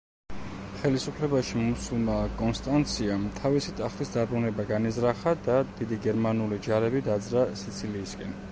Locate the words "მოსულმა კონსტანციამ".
1.65-3.27